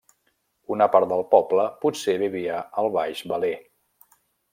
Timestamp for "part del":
0.93-1.19